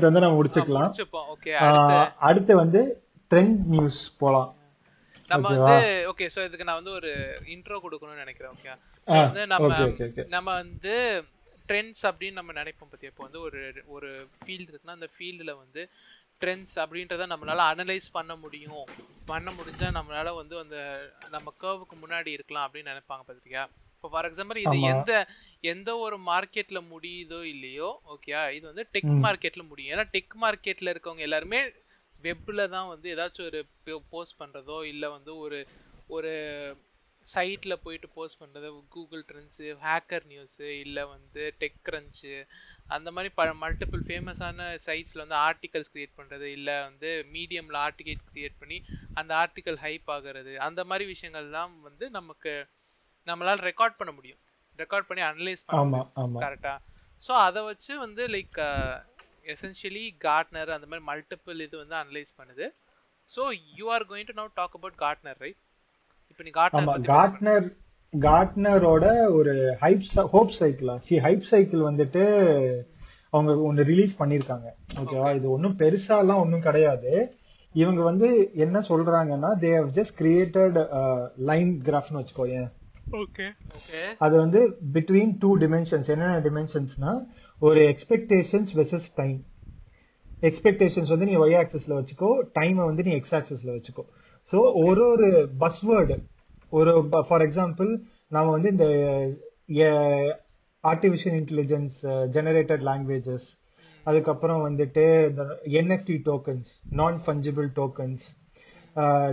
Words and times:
வந்து 0.00 0.20
நம்ம 0.20 0.36
முடிச்சுக்கலாம். 0.40 0.90
அடுத்து. 2.28 2.54
வந்து 2.56 2.80
ட்ரெண்ட் 3.30 3.60
நியூஸ் 3.74 4.16
போலாம். 4.18 4.50
நம்ம 5.28 5.50
வந்து 5.56 5.76
ஓகே 6.10 6.26
சோ 6.34 6.40
இதுக்கு 6.44 6.64
நான் 6.64 6.80
வந்து 6.80 6.96
ஒரு 6.98 7.10
இன்ட்ரோ 7.54 7.78
கொடுக்கணும்னு 7.84 8.24
நினைக்கிறேன் 8.24 8.52
ஓகே 8.56 8.74
வந்து 9.04 9.46
நம்ம. 9.46 9.70
நம்ம 10.36 10.48
வந்து 10.52 11.24
ட்ரெண்ட்ஸ் 11.68 12.02
அப்படின்னு 12.08 12.32
நம்ம 12.32 12.52
நினைப்போம் 12.52 12.90
பத்தி 12.90 13.06
இப்போ 13.06 13.22
வந்து 13.22 13.40
ஒரு 13.40 13.60
ஒரு 13.86 14.28
ஃபீல்டு 14.40 14.68
இருக்குன்னா 14.70 14.98
அந்த 14.98 15.08
ஃபீல்டில் 15.14 15.58
வந்து 15.62 15.82
ட்ரெண்ட்ஸ் 16.40 16.74
அப்படின்றத 16.82 17.26
நம்மளால 17.32 17.64
அனலைஸ் 17.72 18.08
பண்ண 18.12 18.36
முடியும். 18.36 18.84
பண்ண 19.26 19.50
முடிஞ்சா 19.58 19.88
நம்மளால 19.98 20.34
வந்து 20.34 20.58
அந்த 20.58 20.76
நம்ம 21.30 21.54
கர்வுக்கு 21.56 21.96
முன்னாடி 21.96 22.30
இருக்கலாம் 22.36 22.66
அப்படின்னு 22.66 22.92
நினைப்பாங்க 22.92 23.24
பார்த்தியா 23.28 23.64
இப்போ 24.04 24.14
ஃபார் 24.14 24.26
எக்ஸாம்பிள் 24.28 24.58
இது 24.60 24.78
எந்த 24.88 25.12
எந்த 25.64 25.90
ஒரு 25.96 26.16
மார்க்கெட்ல 26.26 26.78
முடியுதோ 26.90 27.38
இல்லையோ 27.44 27.86
ஓகே 28.14 28.32
இது 28.52 28.64
வந்து 28.66 28.84
டெக் 28.94 29.12
மார்க்கெட்ல 29.24 29.62
முடியும். 29.68 29.92
ஏன்னா 29.94 30.04
டெக் 30.12 30.34
மார்க்கெட்ல 30.42 30.92
இருக்கவங்க 30.92 31.18
எல்லாருமே 31.18 31.60
வெப்பில் 32.24 32.70
தான் 32.70 32.88
வந்து 32.88 33.06
ஏதாச்சும் 33.14 33.46
ஒரு 33.46 33.60
போஸ்ட் 34.10 34.36
பண்ணுறதோ 34.40 34.76
இல்லை 34.84 35.08
வந்து 35.10 35.32
ஒரு 35.36 35.60
ஒரு 36.08 36.32
சைட்டில் 37.26 37.80
போயிட்டு 37.82 38.08
போஸ்ட் 38.14 38.40
பண்ணுறது 38.40 38.68
கூகுள் 38.88 39.24
ட்ரெண்ட்ஸு 39.28 39.66
ஹேக்கர் 39.84 40.26
நியூஸு 40.26 40.68
இல்லை 40.80 41.04
வந்து 41.06 41.42
டெக் 41.60 41.80
க்ரன்ச்சு 41.88 42.34
அந்த 42.88 43.10
மாதிரி 43.10 43.32
ப 43.34 43.48
மல்டிபிள் 43.62 44.04
ஃபேமஸான 44.08 44.68
சைட்ஸில் 44.88 45.24
வந்து 45.24 45.38
ஆர்டிகல்ஸ் 45.42 45.92
க்ரியேட் 45.94 46.16
பண்ணுறது 46.18 46.48
இல்லை 46.52 46.76
வந்து 46.82 47.12
மீடியமில் 47.32 47.80
ஆர்டிகல் 47.86 48.22
க்ரியேட் 48.28 48.60
பண்ணி 48.60 48.80
அந்த 49.14 49.34
ஆர்டிக்கல் 49.36 49.80
ஹைப் 49.82 50.10
ஆகிறது 50.10 50.54
அந்த 50.60 50.84
மாதிரி 50.84 51.06
விஷயங்கள் 51.06 51.50
தான் 51.50 51.74
வந்து 51.82 52.06
நமக்கு 52.10 52.54
நம்மளால் 53.30 53.62
ரெக்கார்ட் 53.70 53.98
பண்ண 54.00 54.12
முடியும். 54.18 54.40
ரெக்கார்ட் 54.78 55.08
பண்ணி 55.08 55.22
அனலைஸ் 55.30 55.64
பண்ண 55.66 55.80
ஆமா 55.82 55.90
முடியும். 55.90 56.14
ஆமா. 56.22 56.38
கரெக்டாக 56.44 56.78
ஸோ 57.26 57.32
அதை 57.46 57.60
வச்சு 57.70 57.92
வந்து 58.06 58.22
லைக் 58.36 58.58
எசென்ஷியலி 59.52 60.04
கார்ட்னர் 60.26 60.74
அந்த 60.76 60.86
மாதிரி 60.90 61.04
மல்டிபிள் 61.10 61.58
இது 61.66 61.76
வந்து 61.82 61.96
அனலைஸ் 62.02 62.32
பண்ணுது. 62.40 62.66
So 63.28 63.42
you 63.78 63.86
are 63.96 64.04
going 64.10 64.28
to 64.30 64.36
now 64.40 64.50
talk 64.60 64.76
about 64.78 64.98
Gartner 65.04 65.38
right 65.44 65.60
இப்போ 66.30 66.44
நீ 66.46 66.52
கார்ட்னர் 66.60 67.08
கார்ட்னர் 67.14 67.66
கார்ட்னரோட 68.12 69.06
ஒரு 69.38 69.54
ஹைப் 69.84 70.04
ஹோப் 70.34 70.52
சைக்கிளா 70.58 70.94
சி 71.06 71.14
ஹைப் 71.28 71.46
சைக்கிள் 71.52 71.88
வந்துட்டு 71.90 72.24
அவங்க 73.32 73.52
ஒன்னு 73.68 73.88
ரிலீஸ் 73.92 74.12
பண்ணிருக்காங்க. 74.20 74.68
ஓகேவா 75.00 75.30
இது 75.38 75.46
ஒன்றும் 75.54 75.78
பெருசாலாம் 75.80 76.42
ஒன்றும் 76.44 76.66
கிடையாது. 76.66 77.12
இவங்க 77.74 78.00
வந்து 78.08 78.28
என்ன 78.64 78.78
சொல்றாங்கன்னா 78.88 79.50
they 79.62 79.70
have 79.78 79.90
just 79.96 80.16
created 80.20 80.76
line 81.50 81.72
கிராஃப்னு 81.88 82.20
வச்சுக்கோயேன். 82.20 82.68
ஓகே 82.68 82.70
ஓகே 82.70 82.83
அது 84.18 84.38
வந்து 84.38 84.78
பிட்வீன் 84.94 85.38
டூ 85.38 85.58
டிமென்ஷன்ஸ் 85.58 86.10
என்னென்ன 86.10 86.38
டிமென்ஷன்ஸ்னா 86.38 87.26
ஒரு 87.60 87.80
எக்ஸ்பெக்டேஷன்ஸ் 87.80 88.70
வெர்சஸ் 88.74 89.08
டைம் 89.14 89.44
எக்ஸ்பெக்டேஷன்ஸ் 90.42 91.08
வந்து 91.08 91.26
நீ 91.26 91.36
ஒய் 91.36 91.58
ஆக்சஸ்ல 91.62 91.98
வச்சுக்கோ 92.00 92.42
டைமை 92.58 92.84
வந்து 92.84 93.02
நீ 93.02 93.10
எக்ஸ் 93.10 93.34
ஆக்சஸ்ல 93.34 93.70
வச்சுக்கோ. 93.76 94.04
ஸோ 94.52 94.84
ஒரு 94.84 95.06
ஒரு 95.06 95.48
பஸ்வேர்டு 95.60 96.16
ஒரு 96.68 97.08
ஃபார் 97.28 97.42
எக்ஸாம்பிள் 97.42 97.90
நாம 98.28 98.50
வந்து 98.50 98.70
இந்த 98.70 98.86
ஆர்டிஃபிஷியல் 100.84 101.36
இன்டெலிஜென்ஸ் 101.42 101.94
ஜெனரேட்டட் 102.30 102.82
லாங்குவேஜஸ் 102.82 103.46
அதுக்கப்புறம் 104.04 104.68
வந்துட்டு 104.68 105.28
இந்த 105.28 105.42
NFT 105.64 106.16
tokens 106.24 106.70
non 106.90 107.22
fungible 107.26 107.68
tokens 107.74 108.24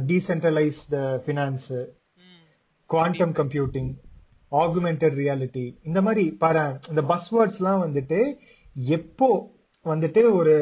decentralised 0.06 1.22
finance 1.26 1.72
quantum 2.92 3.34
computing 3.34 3.92
augmented 4.52 5.18
reality 5.18 5.78
இந்த 5.84 6.02
மாதிரி 6.02 6.32
பாரு 6.36 6.64
இந்த 6.90 7.02
பஸ்வேர்ட்ஸ்லாம் 7.02 7.84
வந்துட்டு 7.86 8.20
எப்போ 8.96 9.30
வந்துட்டு 9.86 10.32
ஒரு 10.32 10.56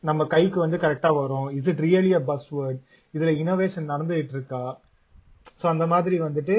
நம்ம 0.00 0.24
கைக்கு 0.26 0.60
வந்து 0.60 0.76
கரெக்டா 0.76 1.10
வரும்? 1.16 1.48
Is 1.50 1.68
it 1.68 1.80
really 1.80 2.12
a 2.14 2.22
buzzword 2.26 2.78
இதுல 3.14 3.32
இனோவேஷன் 3.42 3.90
நடந்துகிட்டு 3.90 4.28
இருக்கா 4.28 4.62
சோ 5.62 5.66
அந்த 5.66 5.86
மாதிரி 5.86 6.20
வந்துட்டு 6.20 6.56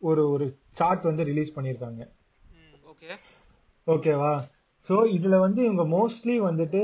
ஒரு 0.00 0.30
ஒரு 0.30 0.46
சார்ட் 0.72 1.02
வந்து 1.02 1.24
ரிலீஸ் 1.24 1.56
பண்ணிருக்காங்க 1.56 2.02
ஓகே 2.84 3.10
ஓகேவா 3.86 4.32
சோ 4.86 4.96
இதுல 5.16 5.38
வந்து 5.38 5.64
இவங்க 5.64 5.84
மோஸ்ட்லி 5.96 6.36
வந்துட்டு 6.40 6.82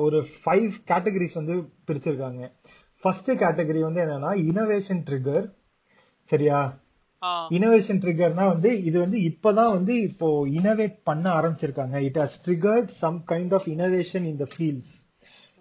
ஒரு 0.00 0.18
ஃபைவ் 0.44 0.72
கேட்டகரிஸ் 0.88 1.34
வந்து 1.34 1.54
பிரிச்சிருக்காங்க. 1.86 2.42
ஃபர்ஸ்ட் 3.02 3.30
கேட்டகரி 3.30 3.80
வந்து 3.80 4.00
என்னன்னா 4.00 4.30
இனோவேஷன் 4.50 5.02
ட்ரிகர் 5.08 5.46
சரியா? 6.28 6.60
இனோவேஷன் 7.56 8.00
ட்ரிகர்னா 8.02 8.44
வந்து 8.46 8.70
இது 8.88 8.96
வந்து 8.98 9.18
இப்பதான் 9.28 9.72
வந்து 9.76 9.94
இப்போ 10.08 10.26
இனோவேட் 10.58 10.96
பண்ண 11.08 11.24
ஆரம்பிச்சிருக்காங்க. 11.38 11.96
It 12.08 12.18
has 12.22 12.36
triggered 12.44 12.90
some 13.00 13.18
kind 13.32 13.54
of 13.58 13.66
innovation 13.74 14.26
in 14.30 14.38
the 14.42 14.46
fields 14.52 14.92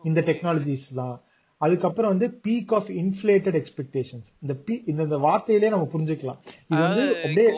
இந்த 0.04 0.22
டெக்னாலஜிஸ்லாம் 0.30 1.16
அதுக்கப்புறம் 1.62 2.12
வந்து 2.14 2.28
பீக் 2.46 2.74
ஆஃப் 2.80 2.90
இன்ஃபிளேட்டட் 3.02 3.58
எக்ஸ்பெக்டேஷன்ஸ் 3.62 4.28
இந்த 4.44 4.54
பீ 4.66 4.74
இந்த 4.92 5.18
வார்த்தையிலே 5.26 5.70
நம்ம 5.74 5.88
புரிஞ்சுக்கலாம். 5.94 6.40
இது 6.70 6.82
வந்து 6.88 7.06
அப்படியே 7.24 7.50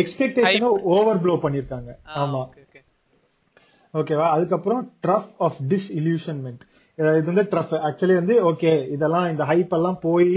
எக்ஸ்பெக்டேஷனை 0.00 0.70
ஓவர் 0.94 1.22
ப்ளோ 1.24 1.36
பண்ணிருக்காங்க 1.44 1.90
ஆமா. 2.22 2.40
ஓகே 2.44 2.62
ஓகே 2.66 2.82
ஓகேவா 3.94 4.26
அதுக்கப்புறம் 4.34 4.82
ட்ரஃப் 5.06 5.30
ஆஃப் 5.46 5.60
டிஸ் 5.70 5.88
இல்யூஷன்மெண்ட் 6.00 6.60
இது 6.98 7.30
வந்து 7.30 7.44
ட்ரஃப் 7.52 7.72
ஆக்சுவலி 7.88 8.16
வந்து 8.20 8.34
ஓகே 8.50 8.72
இதெல்லாம் 8.96 9.28
இந்த 9.32 9.44
ஹைப் 9.44 9.72
எல்லாம் 9.78 9.98
போய் 10.00 10.34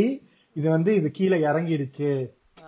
இது 0.55 0.67
வந்து 0.69 0.91
இது 0.99 1.07
கீழே 1.11 1.37
இறங்கிடுச்சு 1.49 2.09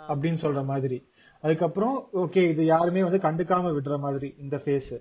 அப்படின்னு 0.09 0.40
சொல்ற 0.44 0.62
மாதிரி. 0.66 0.97
அதுக்கப்புறம் 1.44 1.96
ஓகே 2.22 2.44
இது 2.51 2.63
யாருமே 2.66 3.01
வந்து 3.03 3.19
கண்டுக்காம 3.25 3.73
விடுற 3.75 3.97
மாதிரி 4.00 4.29
இந்த 4.44 4.57
ஃபேஸ் 4.63 4.94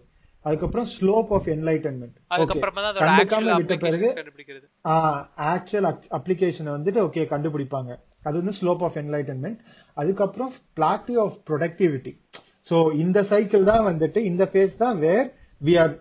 அதுக்கப்புறம் 0.45 0.89
ஸ்லோப் 0.95 1.31
ஆஃப் 1.37 1.47
என்லைட்டன்மெண்ட் 1.53 2.17
கண்டுக்காம 3.03 3.55
விட்ட 3.61 3.77
பிறகு 3.85 4.09
ஆக்சுவல் 5.53 5.89
அப்ளிகேஷனை 6.19 6.73
வந்துட்டு 6.77 7.01
ஓகே 7.07 7.23
கண்டுபிடிப்பாங்க. 7.31 7.93
அது 8.27 8.35
வந்து 8.41 8.55
ஸ்லோப் 8.59 8.83
ஆஃப் 8.87 8.99
என்லைட்டன்மெண்ட் 9.01 9.59
அதுக்கப்புறம் 9.97 10.53
பிளாட்டி 10.79 11.15
ஆஃப் 11.25 11.39
ப்ரொடக்டிவிட்டி 11.49 12.13
ஸோ 12.71 12.77
இந்த 13.05 13.19
சைக்கிள் 13.31 13.65
தான் 13.65 13.87
வந்துட்டு 13.89 14.21
இந்த 14.31 14.45
ஃபேஸ் 14.53 14.77
தான் 14.77 14.99
where 14.99 15.27
we 15.61 15.75
are 15.83 15.95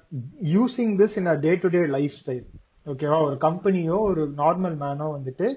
using 0.53 0.94
this 1.01 1.15
in 1.21 1.29
a 1.33 1.38
day 1.45 1.53
to 1.63 1.69
day 1.69 1.81
lifestyle 2.19 2.45
ஓகேவா 2.85 3.17
ஒரு 3.25 3.35
கம்பெனியோ 3.41 3.97
ஒரு 3.99 4.33
நார்மல் 4.38 4.77
மேனோ 4.81 5.05
வந்துட்டு 5.17 5.47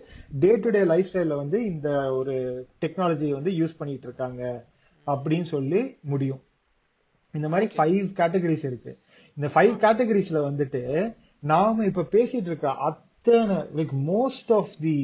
டே 0.42 0.56
டு 0.56 0.70
டே 0.70 0.84
லைஃப் 0.84 1.08
ஸ்டைல 1.12 1.36
வந்து 1.36 1.64
இந்த 1.64 1.88
ஒரு 2.14 2.34
டெக்னாலஜியை 2.80 3.30
வந்து 3.30 3.50
யூஸ் 3.50 3.78
பண்ணிட்டு 3.78 4.06
இருக்காங்க 4.06 4.66
அப்படின்னு 5.06 5.42
சொல்லி 5.42 5.96
முடியும். 6.02 6.42
இந்த 7.32 7.48
மாதிரி 7.48 7.66
ஃபைவ் 7.76 8.06
கேட்டகரிஸ் 8.20 8.64
இருக்கு. 8.70 8.92
இந்த 9.36 9.48
ஃபைவ் 9.54 9.72
கேட்டகரிஸ்ல 9.84 10.38
வந்துட்டு 10.50 10.82
நாம 11.38 11.84
இப்ப 11.84 12.06
பேசிட்டு 12.14 12.50
இருக்க 12.52 12.68
அத்தனை 12.90 13.56
like 13.56 13.94
most 14.10 14.52
of 14.52 14.70
the 14.80 14.96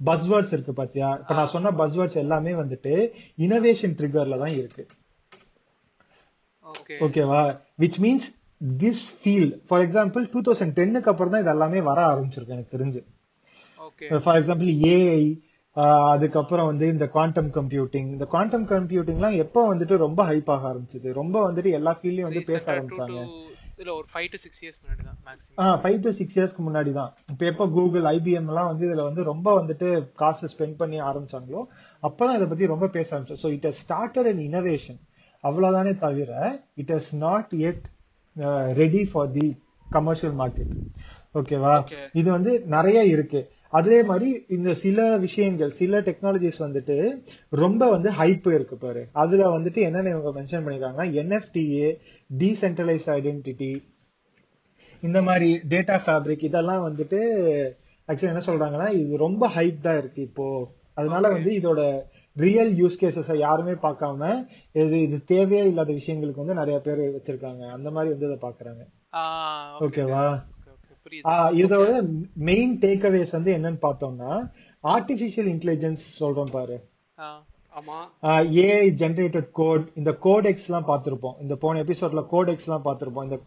buzzwords 0.00 0.52
இருக்கு 0.56 0.72
பாத்தியா? 0.72 1.08
இப்ப 1.20 1.34
நான் 1.34 1.54
சொன்ன 1.54 1.70
பஸ்வேர்ட்ஸ் 1.70 2.22
எல்லாமே 2.24 2.52
வந்துட்டு 2.52 2.94
இனோவேஷன் 3.38 3.96
ட்ரிகர்ல 4.00 4.38
தான் 4.38 4.56
இருக்கு. 4.60 4.86
ஓகே 6.64 6.96
ஓகேவா 7.06 7.42
which 7.78 7.98
means 8.00 8.28
this 8.60 9.04
field 9.20 9.54
for 9.68 9.82
example 9.84 10.24
two 10.32 10.40
thousand 10.46 10.74
டென்னுக்கு 10.78 11.10
அப்புறம் 11.12 11.32
தான் 11.34 11.42
இது 11.44 11.52
எல்லாமே 11.54 11.80
வர 11.90 12.00
ஆரம்பிச்சிருக்கு 12.12 12.56
எனக்கு 12.56 12.74
தெரிஞ்சு. 12.76 13.00
ஃபார் 14.24 14.38
எக்ஸாம்பிள் 14.40 14.70
ஏஐ 14.94 15.22
அதுக்கப்புறம் 16.14 16.68
வந்து 16.70 16.86
இந்த 16.94 17.06
குவாண்டம் 17.14 17.50
கம்ப்யூட்டிங் 17.56 18.08
இந்த 18.14 18.24
குவாண்டம் 18.32 18.66
கம்ப்யூட்டிங்லாம் 18.72 19.36
எப்போ 19.44 19.60
வந்துட்டு 19.72 19.96
ரொம்ப 20.04 20.20
ஹைப் 20.30 20.50
ஆக 20.54 20.64
ஆரம்பிச்சது? 20.70 21.08
ரொம்ப 21.20 21.36
வந்துட்டு 21.46 21.70
எல்லா 21.78 21.92
ஃபீல்ட்லயும் 21.98 22.28
வந்து 22.28 22.42
பேச 22.50 22.64
ஆரம்பிச்சாங்க. 22.72 23.20
இல்ல 23.82 23.92
ஒரு 23.98 24.06
டு 24.32 24.38
சிக்ஸ் 24.44 24.60
இயர்ஸ் 24.64 24.78
முன்னாடி 24.82 25.02
தான் 25.08 25.18
மேக்ஸிமம் 25.28 25.60
ஆ 25.64 25.68
டு 26.06 26.10
இயர்ஸ்க்கு 26.38 26.64
முன்னாடி 26.66 26.90
தான். 26.98 27.12
இப்போ 27.32 27.44
எப்போ 27.52 27.66
கூகுள் 27.76 28.08
ஐபிஎம் 28.16 28.50
எல்லாம் 28.52 28.70
வந்து 28.72 28.84
இதுல 28.88 29.04
வந்து 29.08 29.22
ரொம்ப 29.30 29.54
வந்துட்டு 29.60 29.88
காசு 30.22 30.50
ஸ்பெண்ட் 30.54 30.76
பண்ணி 30.82 30.98
ஆரம்பிச்சாங்களோ 31.10 31.62
அப்பதான் 32.02 32.36
இதை 32.40 32.48
பத்தி 32.50 32.72
ரொம்ப 32.74 32.88
பேச 32.98 33.08
ஆரம்பிச்சோம் 33.14 33.42
so 33.44 33.50
it 33.56 33.66
has 33.70 33.80
started 33.86 34.28
an 34.32 34.42
innovation 34.48 35.00
அவ்வளவுதானே 35.44 35.94
தவிர 36.04 36.32
it 36.82 36.92
has 36.96 37.10
not 37.24 37.54
yet 37.64 37.80
ready 38.80 39.02
for 39.12 39.30
the 39.30 39.46
commercial 39.88 40.34
market 40.34 40.74
ஓகேவா. 41.38 41.74
இது 42.12 42.28
வந்து 42.30 42.52
நிறைய 42.74 43.04
இருக்கு. 43.04 43.40
அதே 43.78 44.02
மாதிரி 44.02 44.28
இந்த 44.48 44.70
சில 44.74 45.16
விஷயங்கள் 45.16 45.70
சில 45.70 46.00
டெக்னாலஜிஸ் 46.00 46.58
வந்துட்டு 46.58 46.96
ரொம்ப 47.62 47.90
வந்து 47.90 48.10
ஹைப் 48.10 48.48
இருக்கு 48.54 48.76
பாரு. 48.76 49.02
அதுல 49.12 49.58
வந்துட்டு 49.58 49.80
என்னென்ன 49.88 50.12
இவங்க 50.14 50.30
மென்ஷன் 50.38 50.64
பண்ணிருக்காங்கன்னா 50.64 51.06
என்எஃப்டிஏ 51.20 51.90
டீசென்ட்ரலைஸ் 52.40 53.06
ஐடென்டிட்டி 53.18 53.70
இந்த 55.02 55.22
மாதிரி 55.22 55.50
டேட்டா 55.68 55.96
ஃபேப்ரிக் 56.06 56.44
இதெல்லாம் 56.48 56.82
வந்துட்டு 56.88 57.20
ஆக்சுவலி 58.08 58.32
என்ன 58.32 58.44
சொல்றாங்கன்னா 58.46 58.88
இது 58.92 59.16
ரொம்ப 59.16 59.48
ஹைப் 59.48 59.80
தான் 59.80 59.98
இருக்கு 59.98 60.22
இப்போ. 60.22 60.46
அதனால 60.94 61.28
வந்து 61.28 61.50
இதோட 61.60 61.80
ரியல் 62.36 62.72
யூஸ் 62.80 63.00
கேசஸ 63.00 63.36
யாருமே 63.36 63.74
பார்க்காம 63.84 64.22
இது 64.72 64.96
இது 65.06 65.16
தேவையே 65.24 65.62
இல்லாத 65.70 65.92
விஷயங்களுக்கு 65.92 66.42
வந்து 66.42 66.60
நிறைய 66.60 66.76
பேர் 66.80 67.02
வச்சிருக்காங்க. 67.16 67.62
அந்த 67.76 67.88
மாதிரி 67.90 68.12
வந்து 68.14 68.28
இதை 68.28 68.38
பாக்குறாங்க 68.46 68.82
ஓகேவா? 69.86 70.24
இதோட 71.60 71.90
மெயின் 72.48 72.74
டேக்அவேஸ் 72.78 73.32
வந்து 73.36 73.50
என்னன்னு 73.56 73.80
பார்த்தோம்னா 73.86 74.32
ஆர்டிபிஷியல் 74.84 75.50
இன்டெலிஜென்ஸ் 75.54 76.04
சொல்றோம் 76.20 76.52
பாரு. 76.56 76.76
ஏஐ 78.64 78.86
ஜெனரேட்டட் 79.02 79.50
கோட் 79.60 79.84
இந்த 80.00 80.10
கோடெக்ஸ் 80.26 80.66
எல்லாம் 80.68 80.88
பார்த்திருப்போம். 80.90 81.36
இந்த 81.44 81.56
போன 81.64 81.82
எபிசோட்ல 81.84 82.22
கோடெக்ஸ் 82.34 82.66
எல்லாம் 82.68 82.86
பார்த்திருப்போம். 82.88 83.26
இந்த 83.28 83.38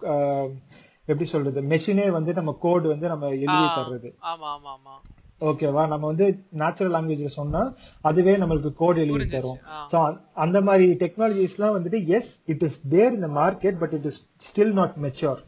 எப்படி 1.11 1.27
சொல்றது? 1.29 1.61
மெஷினே 1.71 2.05
வந்து 2.17 2.33
நம்ம 2.39 2.51
கோட் 2.65 2.85
வந்து 2.93 3.07
நம்ம 3.13 3.29
எழுதி 3.43 3.65
தர்றது. 3.77 4.09
ஆமா 4.31 4.47
ஆமா 4.55 4.71
ஆமா. 4.77 4.95
ஓகேவா 5.41 5.83
நம்ம 5.87 6.03
வந்து 6.11 6.25
நேச்சுரல் 6.61 6.93
லாங்குவேஜ்ல 6.95 7.31
சொன்னா 7.39 7.61
அதுவே 8.01 8.33
நம்மளுக்கு 8.37 8.71
கோட் 8.81 8.99
எழுதி. 9.03 9.25
தரும். 9.33 9.57
சோ 9.91 9.97
அந்த 10.45 10.57
மாதிரி 10.67 10.85
டெக்னாலஜிஸ்லாம் 11.01 11.75
வந்துட்டு 11.77 11.99
எஸ் 12.17 12.31
இட் 12.53 12.63
இஸ் 12.67 12.79
தேர் 12.93 13.17
இந்த 13.17 13.29
market 13.39 13.79
but 13.81 13.95
it 13.97 14.07
is 14.11 14.19
still 14.49 14.75
not 14.79 14.95
mature 15.05 15.41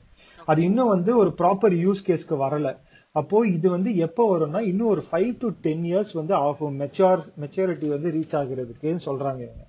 அது 0.48 0.60
இன்னும் 0.70 0.92
வந்து 0.96 1.12
ஒரு 1.22 1.32
ப்ராப்பர் 1.38 1.76
யூஸ் 1.84 2.04
கேஸ்க்கு 2.08 2.36
வரல. 2.44 2.68
அப்போ 3.16 3.38
இது 3.48 3.68
வந்து 3.76 3.90
எப்போ 4.06 4.24
வரும்னா 4.32 4.62
இன்னும் 4.72 4.92
ஒரு 4.94 5.04
ஃபைவ் 5.10 5.32
டு 5.42 5.48
டென் 5.66 5.84
இயர்ஸ் 5.90 6.12
வந்து 6.20 6.34
ஆகும். 6.48 6.76
மெச்சூர் 6.82 7.22
மெச்சூரிட்டி 7.44 7.88
வந்து 7.94 8.10
ரீச் 8.18 8.36
ஆகுறதுக்குன்னு 8.42 9.04
சொல்றாங்க 9.08 9.42
இவங்க. 9.48 9.64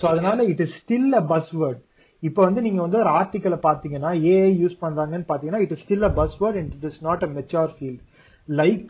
சோ 0.00 0.06
அதனால 0.12 0.44
it 0.52 0.62
is 0.66 0.76
still 0.80 1.12
a 1.20 1.24
buzzword 1.62 1.80
இப்போ 2.22 2.40
வந்து 2.46 2.62
நீங்க 2.64 2.80
வந்து 2.82 2.98
ஒரு 3.02 3.10
ஆர்டிக்கலை 3.18 3.58
பாத்தீங்கன்னா 3.66 4.10
ஏஐ 4.32 4.50
யூஸ் 4.62 4.80
பண்றாங்கன்னு 4.82 5.28
பாத்தீங்கன்னா 5.28 5.62
it 5.66 5.74
is 5.76 5.84
still 5.84 6.08
a 6.08 6.12
buzzword 6.42 6.58
and 6.60 6.72
it 6.78 6.88
is 6.90 6.98
not 7.08 7.22
a 7.26 7.30
mature 7.36 7.70
field 7.76 8.02
like 8.48 8.88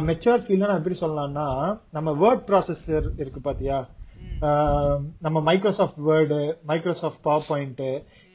mature 0.00 0.42
ஃபீல்ட்னா 0.42 0.66
நான் 0.66 0.78
எப்படி 0.78 0.98
சொல்லலாம்னா 1.00 1.46
நம்ம 1.90 2.10
வேர்ட் 2.12 2.42
ப்ராசஸர் 2.46 3.06
இருக்கு 3.16 3.40
பாத்தியா? 3.40 3.78
நம்ம 5.20 5.40
Microsoft 5.40 6.00
Word 6.00 6.38
Microsoft 6.66 7.20
power 7.22 7.46
point 7.48 7.82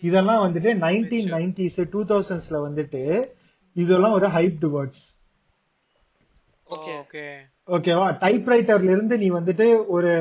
இதெல்லாம் 0.03 0.43
வந்துட்டு 0.45 0.73
நைன்டீன் 0.77 1.29
நைன்டிஸ் 1.31 1.89
டூ 1.89 2.03
தௌசண்ட்ஸ்ல 2.03 2.57
வந்துட்டு 2.67 3.01
இதெல்லாம் 3.75 4.11
ஒரு 4.11 4.27
ஹைப்டு 4.27 4.67
வேர்ட்ஸ் 4.67 5.05
ஓகே 6.67 6.91
ஓகே 6.99 7.23
ஓகேவா 7.67 8.17
டைப்ரைட்டர்ல 8.21 8.83
இருந்து 8.89 9.17
நீ 9.17 9.31
வந்துட்டு 9.31 9.85
ஒரு 9.87 10.11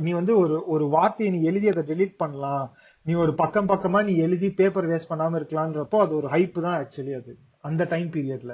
நீ 0.00 0.12
வந்து 0.12 0.38
ஒரு 0.38 0.66
ஒரு 0.66 0.86
வார்த்தையை 0.86 1.34
நீ 1.34 1.42
எழுதி 1.42 1.68
அதை 1.68 1.82
டெலீட் 1.82 2.16
பண்ணலாம். 2.16 2.66
நீ 3.06 3.14
ஒரு 3.14 3.34
பக்கம் 3.34 3.68
பக்கமா 3.68 4.04
நீ 4.04 4.16
எழுதி 4.16 4.50
பேப்பர் 4.50 4.88
வேஸ்ட் 4.88 5.10
பண்ணாம 5.10 5.38
இருக்கலாம்ன்றப்போ 5.40 5.96
அது 5.96 6.16
ஒரு 6.16 6.28
ஹைப் 6.28 6.60
தான் 6.60 6.78
ஆக்சுவலி 6.80 7.14
அது. 7.14 7.32
அந்த 7.60 7.84
டைம் 7.84 8.10
பீரியட்ல 8.10 8.52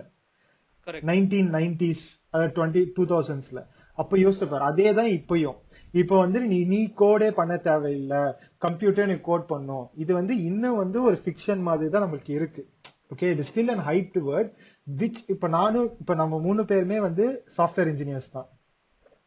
நைன்டீன் 1.10 1.50
நைன்டிஸ் 1.56 2.04
அதாவது 2.32 2.52
டுவெண்ட்டி 2.56 2.82
டூ 2.96 3.04
தௌசண்ட்ஸ்ல 3.12 3.60
அப்ப 3.98 4.18
யோசிச்சு 4.22 4.46
பாரு 4.48 4.64
அதே 4.70 4.88
தான் 4.98 5.10
இப்பயும். 5.18 5.58
இப்போ 5.94 6.14
வந்து 6.22 6.38
நீ 6.50 6.58
நீ 6.72 6.80
கோடே 7.00 7.28
பண்ண 7.38 7.54
தேவையில்லை. 7.68 8.22
கம்ப்யூட்டர் 8.64 9.10
நீ 9.10 9.16
கோட் 9.28 9.46
பண்ணும் 9.52 9.86
இது 10.02 10.12
வந்து 10.14 10.34
இன்னும் 10.50 10.80
வந்து 10.82 10.98
ஒரு 11.08 11.16
ஃபிக்ஷன் 11.22 11.62
மாதிரி 11.68 11.90
தான் 11.94 12.04
நம்மளுக்கு 12.04 12.32
இருக்கு. 12.38 12.62
Okay 13.12 13.26
it 13.32 13.42
still 13.50 13.72
and 13.74 13.84
hype 13.88 14.10
to 14.16 14.20
word 14.30 14.50
which 14.86 15.20
இப்ப 15.34 15.48
நானும் 15.56 15.88
இப்ப 16.02 16.14
நம்ம 16.14 16.40
மூணு 16.46 16.64
பேருமே 16.72 16.98
வந்து 17.06 17.24
சாஃப்ட்வேர் 17.56 17.90
இன்ஜினியர்ஸ் 17.92 18.30
தான். 18.36 18.48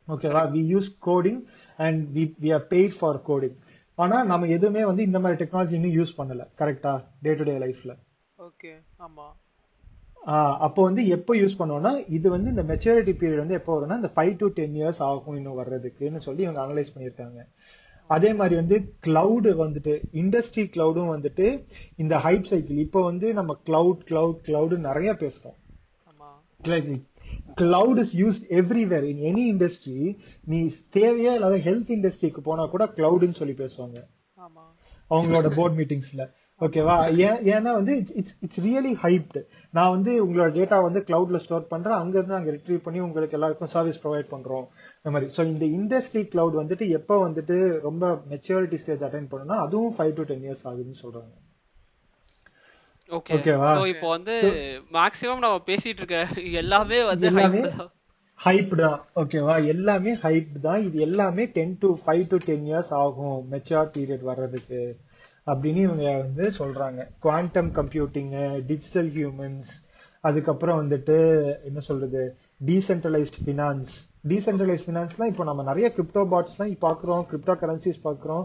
ஓகேவா 0.08 0.44
we? 0.54 0.62
Use 0.74 0.92
coding 1.08 1.42
and 1.80 2.00
we 2.16 2.24
we 2.44 2.52
are 2.58 2.66
paid 2.74 2.96
for 3.00 3.20
coding 3.30 3.58
ஆனா 3.98 4.18
நம்ம 4.24 4.48
எதுவுமே 4.58 4.84
வந்து 4.90 5.04
இந்த 5.04 5.20
மாதிரி 5.20 5.40
டெக்னாலஜி 5.44 5.76
இன்னும் 5.80 5.98
யூஸ் 6.00 6.18
பண்ணல. 6.20 6.44
கரெக்டா 6.62 6.94
டே 7.24 7.34
டு 7.40 7.46
டே 7.50 7.56
லைஃப்ல 7.66 7.94
ஓகே 8.40 8.72
ஆமா. 9.08 9.28
அப்போ 10.66 10.82
வந்து 10.84 11.08
எப்போ 11.16 11.34
யூஸ் 11.36 11.60
பண்ணுவோம்னா 11.60 11.92
இது 12.18 12.28
வந்து 12.30 12.50
இந்த 12.50 12.64
மெச்சூரிட்டி 12.72 13.14
பீரியட் 13.20 13.44
வந்து 13.44 13.58
எப்போ 13.60 13.74
வரும்னா 13.76 14.00
இந்த 14.02 14.12
ஃபைவ் 14.16 14.34
டு 14.42 14.48
டென் 14.58 14.76
இயர்ஸ் 14.80 15.02
ஆகும் 15.10 15.38
இன்னும் 15.40 15.60
வர்றதுக்குன்னு 15.60 16.22
சொல்லி 16.26 16.44
இவங்க 16.48 16.62
அனலைஸ் 16.66 16.94
பண்ணியிருக்காங்க. 16.96 17.40
அதே 18.10 18.34
மாதிரி 18.34 18.56
வந்து 18.56 18.78
கிளவுடு 19.06 19.52
வந்துட்டு 19.64 19.94
இண்டஸ்ட்ரி 20.22 20.64
கிளவுடும் 20.76 21.12
வந்துட்டு 21.16 21.48
இந்த 21.96 22.18
ஹைப் 22.26 22.50
சைக்கிள் 22.52 22.84
இப்போ 22.86 23.02
வந்து 23.10 23.28
நம்ம 23.40 23.58
கிளவுட் 23.70 24.02
கிளவுட் 24.10 24.40
கிளவுடு 24.48 24.78
நிறைய 24.90 25.14
பேசுறோம். 25.24 25.58
Cloud 27.62 28.00
is 28.04 28.16
use 28.22 28.40
everywhere 28.60 29.06
in 29.12 29.22
any 29.32 29.44
industry 29.54 30.00
நீ 30.52 30.60
தேவையா 30.98 31.34
இல்லாத 31.38 31.58
ஹெல்த் 31.68 31.94
இண்டஸ்ட்ரிக்கு 31.98 32.42
போனா 32.48 32.66
கூட 32.66 32.86
கிளவுடுன்னு 32.98 33.40
சொல்லி 33.42 33.56
பேசுவாங்க. 33.64 33.98
அவங்களோட 35.12 35.48
போர்ட் 35.56 35.78
மீட்டிங்ஸ்ல 35.80 36.26
ஓகேவா? 36.66 36.96
ஏன் 37.26 37.42
ஏன்னா 37.54 37.72
வந்து 37.78 37.94
இட்ஸ் 38.20 38.36
இட்ஸ் 38.46 38.62
ரியலி 38.66 38.94
ஹைப்டு 39.04 39.42
நான் 39.76 39.92
வந்து 39.96 40.12
உங்களோட 40.26 40.50
டேட்டா 40.58 40.78
வந்து 40.86 41.02
கிளவுட்ல 41.10 41.40
ஸ்டோர் 41.44 41.70
பண்றேன். 41.74 42.00
அங்க 42.02 42.16
இருந்து 42.18 42.38
அங்க 42.38 42.52
ரிட்ரீவ் 42.56 42.86
பண்ணி 42.86 43.00
உங்களுக்கு 43.06 43.38
எல்லாருக்கும் 43.38 43.72
சர்வீஸ் 43.76 44.02
ப்ரொவைட் 44.06 44.32
பண்றோம். 44.34 44.66
இந்த 45.00 45.12
மாதிரி. 45.16 45.30
ஸோ 45.38 45.44
இந்த 45.52 45.66
இண்டஸ்ட்ரி 45.78 46.24
கிளவுட் 46.34 46.62
வந்துட்டு 46.62 46.88
எப்போ 47.00 47.18
வந்துட்டு 47.28 47.58
ரொம்ப 47.88 48.12
மெச்சூரிட்டி 48.32 48.80
ஸ்டேஜ் 48.84 49.06
அட்டைன் 49.10 49.30
பண்ணுனா 49.34 49.58
அதுவும் 49.66 49.96
ஃபைவ் 49.98 50.14
டு 50.20 50.26
டென் 50.32 50.44
இயர்ஸ் 50.48 50.66
ஆகுதுன்னு 50.70 51.02
சொல்றாங்க. 51.04 51.34
ஓகே 53.10 53.34
ஓகேவா? 53.36 53.70
இப்போ 53.94 54.08
வந்து 54.16 54.34
மேக்ஸிமம் 54.98 55.44
நம்ம 55.46 55.60
பேசிட்டு 55.70 56.02
இருக்க 56.02 56.20
எல்லாமே 56.64 57.00
வந்து 57.12 57.28
எல்லாமே. 57.30 57.62
ஹைப் 58.40 58.74
தான். 58.82 59.00
ஓகேவா? 59.22 59.56
எல்லாமே 59.74 60.12
ஹைப் 60.26 60.52
தான். 60.66 60.82
இது 60.88 61.00
எல்லாமே 61.08 61.46
ten 61.56 61.78
to 61.84 61.90
five 62.04 62.26
to 62.34 62.38
ten 62.46 62.66
years 62.70 62.92
ஆகும். 63.04 63.40
மெச்சூர் 63.54 63.90
பீரியட் 63.96 64.26
வர்றதுக்கு. 64.32 64.82
அப்படின்னு 65.48 65.82
இவங்க 65.88 66.06
வந்து 66.24 66.46
சொல்றாங்க. 66.60 67.02
குவாண்டம் 67.26 67.72
கம்ப்யூட்டிங் 67.80 68.34
டிஜிட்டல் 68.72 69.12
ஹியூமன்ஸ் 69.18 69.72
அதுக்கப்புறம் 70.24 70.80
வந்துட்டு 70.82 71.18
என்ன 71.68 71.80
சொல்றது? 71.90 72.24
டீசென்ட்ரலைஸ்ட் 72.70 73.38
ஃபினான்ஸ் 73.44 73.92
டீசென்ட்ரலைஸ்ட் 74.30 74.88
ஃபினான்ஸ்லாம் 74.88 75.30
இப்போ 75.32 75.44
நம்ம 75.50 75.64
நிறைய 75.70 75.88
கிரிப்டோ 75.98 76.24
பாட்ஸ்லாம் 76.34 76.74
பாக்குறோம் 76.88 77.22
கிரிப்டோ 77.30 77.54
கரன்சிஸ் 77.62 78.02
பாக்குறோம். 78.08 78.44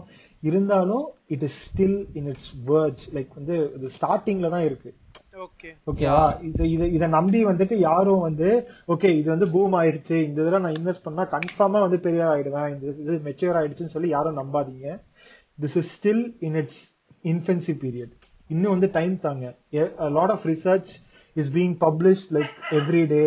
இருந்தாலும் 0.49 1.05
it 1.35 1.43
is 1.47 1.57
still 1.65 1.97
in 2.19 2.29
its 2.33 2.51
words 2.69 3.07
like 3.15 3.33
வந்து 3.39 3.55
இது 3.77 3.89
ஸ்டார்டிங்ல 3.97 4.49
தான் 4.55 4.67
இருக்கு. 4.69 4.91
ஓகே 5.45 5.69
ஓகேவா 5.91 6.23
இது 6.49 6.91
இத 6.97 7.05
நம்பி 7.17 7.39
வந்துட்டு 7.49 7.75
யாரும் 7.89 8.23
வந்து 8.27 8.49
ஓகே 8.93 9.09
இது 9.19 9.27
வந்து 9.33 9.47
பூம் 9.53 9.75
ஆயிடுச்சு 9.79 10.17
இந்த 10.27 10.39
இதுல 10.43 10.61
நான் 10.65 10.77
இன்வெஸ்ட் 10.79 11.05
பண்ணா 11.07 11.23
கன்ஃபார்மா 11.35 11.81
வந்து 11.85 11.99
பெரிய 12.05 12.23
ஆயிடுவேன் 12.33 12.69
இந்த 12.75 12.85
இது 13.03 13.17
மெச்சூர் 13.27 13.59
ஆயிடுச்சுன்னு 13.61 13.95
சொல்லி 13.95 14.11
யாரும் 14.15 14.39
நம்பாதீங்க. 14.41 14.87
This 15.59 15.77
is 15.77 15.91
still 15.95 16.23
in 16.39 16.55
its 16.55 16.81
infancy 17.23 17.73
period 17.81 18.13
இன்னும் 18.49 18.71
வந்து 18.71 18.89
டைம் 18.91 19.19
தாங்க. 19.19 19.45
Lot 20.11 20.29
of 20.29 20.45
research 20.45 20.89
is 21.35 21.51
being 21.53 21.75
publish 21.79 22.25
like 22.31 22.55
every 22.71 23.03
day 23.07 23.23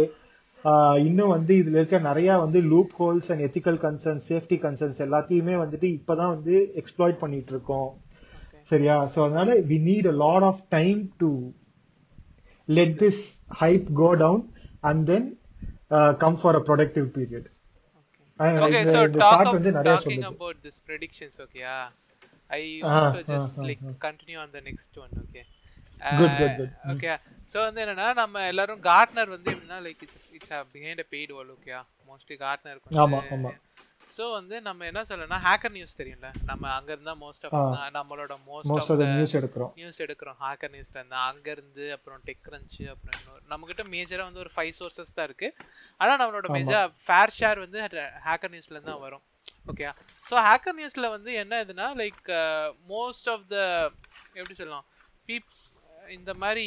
இன்னும் 1.02 1.28
வந்து 1.28 1.54
இதுல 1.56 1.76
இருக்க 1.76 1.98
நிறைய 2.06 2.36
வந்து 2.38 2.60
loopholes 2.98 3.28
and 3.32 3.42
ethical 3.42 3.78
concerns 3.84 4.26
safety 4.30 4.58
concerns 4.64 4.98
எல்லாத்தையுமே 5.04 5.54
வந்துட்டு 5.60 5.88
இப்பதான் 5.96 6.32
வந்து 6.34 6.54
எக்ஸ்ப்ளாய்ட் 6.80 7.18
பண்ணிட்டு 7.18 7.52
இருக்கோம் 7.52 7.90
சரியா? 8.68 8.96
சோ 9.12 9.18
அதனால 9.26 9.50
we 9.68 9.78
need 9.84 10.08
a 10.08 10.16
lot 10.24 10.42
of 10.42 10.62
time 10.70 11.00
to 11.16 11.30
let 12.68 12.90
this 12.98 13.18
hype 13.58 13.86
go 13.94 14.08
down 14.16 14.38
and 14.82 15.06
then 15.06 15.22
come 16.18 16.36
for 16.36 16.52
a 16.54 16.62
productive 16.62 17.06
period. 17.14 17.44
Uh, 18.40 18.48
okay 18.64 18.80
இந்த- 18.80 18.92
சோ 18.94 19.00
இந்த 19.06 19.20
டாக் 19.20 19.32
chart 19.36 19.54
வந்து 19.54 19.70
நிறைய 19.72 19.94
talking 20.10 20.26
I 22.50 22.62
ah, 22.86 22.96
just 23.30 23.58
like. 23.66 23.82
Continue 24.04 24.38
on 24.40 24.52
the 24.52 24.62
next 24.68 24.98
one 25.04 25.14
okay 25.24 25.44
Good, 26.18 26.32
good, 26.32 26.52
good. 26.58 26.72
Okay 26.90 27.12
so 27.52 27.56
வந்து 27.62 27.80
என்னன்னா 27.84 28.04
நம்ம 28.18 28.42
எல்லாரும் 28.50 28.82
Gartner 28.84 29.30
வந்து 29.32 29.48
எப்படின்னா 29.52 29.78
like 29.86 30.02
it's 30.04 30.18
it's 30.36 30.52
behind 30.74 31.02
a 31.02 31.08
paid 31.12 31.32
wall 31.36 31.50
ஓகேயா 31.54 31.80
மோஸ்ட்லி 32.08 32.36
ஆமா. 33.32 33.50
சோ 34.14 34.24
வந்து 34.34 34.56
நம்ம 34.66 34.84
என்ன 34.90 35.00
சொல்லணும்னா 35.08 35.38
ஹேக்கர் 35.46 35.74
நியூஸ் 35.74 35.98
தெரியும்ல? 35.98 36.28
நம்ம 36.50 36.70
அங்க 36.76 36.90
இருந்தா 36.94 37.14
மோஸ்ட் 37.24 37.44
ஆஃப் 37.46 37.56
நம்மளோட 37.96 38.32
மோஸ்ட் 38.46 38.70
ஆஃப் 38.74 38.78
நியூஸ் 39.10 39.34
எடுக்கிறோம். 39.40 39.72
நியூஸ் 39.80 40.00
எடுக்கிறோம் 40.04 40.38
ஹேக்கர் 40.44 40.72
நியூஸ்ல 40.74 40.96
இருந்து. 41.00 41.18
அங்க 41.26 41.46
இருந்து 41.56 41.84
அப்புறம் 41.96 42.22
டெக் 42.28 42.42
கிரன்ச் 42.46 42.76
அப்புறம் 42.94 43.16
இன்னொரு 43.18 43.42
நம்ம 43.52 43.66
கிட்ட 43.70 43.84
மேஜரா 43.94 44.24
வந்து 44.28 44.42
ஒரு 44.44 44.52
ஃபைவ் 44.56 44.72
சோர்சஸ் 44.78 45.14
தான் 45.18 45.28
இருக்கு. 45.30 45.50
ஆனா 46.00 46.12
நம்மளோட 46.22 46.46
மேஜர் 46.56 46.94
ஃபேர் 47.04 47.34
ஷேர் 47.38 47.60
வந்து 47.64 47.80
ஹேக்கர் 48.28 48.54
நியூஸ்ல 48.54 48.76
இருந்து 48.76 48.92
தான் 48.92 49.04
வரும். 49.06 49.24
ஓகே 49.68 49.86
ஸோ 50.24 50.34
ஹேக்கர் 50.46 50.76
நியூஸ்ல 50.78 51.08
வந்து 51.14 51.30
என்ன 51.42 51.60
இதுனா 51.64 51.86
லைக் 52.00 52.22
மோஸ்ட் 52.92 53.30
ஆஃப் 53.32 53.46
த 53.52 53.56
எப்படி 54.36 54.56
சொல்லலாம் 54.58 54.86
பீப் 55.28 55.48
இந்த 56.16 56.32
மாதிரி 56.42 56.66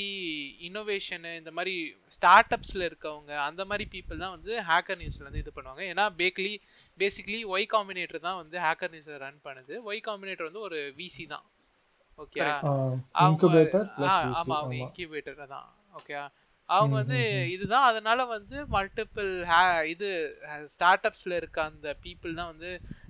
இன்னோவேஷனு 0.68 1.30
இந்த 1.40 1.52
மாதிரி 1.54 1.74
ஸ்டார்ட் 2.16 2.54
அப்ஸில் 2.56 2.86
இருக்கவங்க 2.88 3.32
அந்த 3.46 3.62
மாதிரி 3.66 3.86
பீப்புள் 3.94 4.22
தான் 4.24 4.36
வந்து 4.36 4.54
ஹேக்கர் 4.68 5.00
நியூஸில் 5.00 5.28
வந்து 5.28 5.42
இது 5.44 5.52
பண்ணுவாங்க. 5.56 5.84
ஏன்னா 5.92 6.06
பேக்லி 6.20 6.52
பேசிக்லி 7.00 7.40
ஒய் 7.54 7.66
காம்பினேட்டர் 7.74 8.26
தான் 8.28 8.40
வந்து 8.42 8.58
ஹேக்கர் 8.66 8.94
நியூஸை 8.94 9.18
ரன் 9.24 9.42
பண்ணுது. 9.48 9.74
ஒய் 9.90 10.06
காம்பினேட்டர் 10.08 10.50
வந்து 10.50 10.64
ஒரு 10.68 10.80
விசி 11.00 11.26
தான். 11.34 11.46
ஓகே 12.20 12.42
அவங்க 12.44 13.26
இன்குபேட்டர் 13.26 13.88
ஆ, 14.04 14.14
ஆமா 14.40 14.56
அவங்க 14.60 14.78
இன்குபேட்டர் 14.82 15.40
தான். 15.56 15.68
ஓகே 15.94 16.16
அவங்க 16.72 16.96
வந்து 17.00 17.20
இதுதான். 17.54 17.86
அதனால 17.88 18.26
வந்து 18.28 18.58
மல்டிபிள் 18.74 19.30
இது 19.92 20.10
ஸ்டார்ட் 20.74 21.08
அப்ஸ்ல 21.10 21.36
இருக்க 21.40 21.60
அந்த 21.64 21.96
பீப்புள் 22.04 22.38
தான் 22.40 22.52
வந்து 22.52 22.70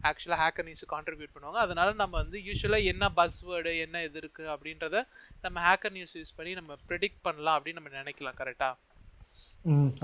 ஆக்சுவலாக 0.10 0.42
ஹேக்கர் 0.44 0.68
நியூஸ் 0.68 0.86
கான்ட்ரிபியூட் 0.94 1.34
பண்ணுவாங்க. 1.36 1.60
அதனால 1.66 1.90
நம்ம 2.02 2.14
வந்து 2.18 2.40
யூஸ்வலாக 2.48 2.92
என்ன 2.92 3.10
பஸ் 3.20 3.40
வேர்டு 3.48 3.74
என்ன 3.86 4.04
இது 4.04 4.18
இருக்கு 4.18 4.46
அப்படின்றத 4.54 5.02
நம்ம 5.42 5.58
ஹேக்கர் 5.68 5.92
நியூஸ் 5.92 6.16
யூஸ் 6.18 6.38
பண்ணி 6.38 6.54
நம்ம 6.54 6.78
ப்ரெடிக்ட் 6.90 7.22
பண்ணலாம் 7.22 7.58
அப்படின்னு 7.58 7.80
நம்ம 7.82 7.94
நினைக்கலாம். 8.02 8.40
கரெக்டா 8.42 8.70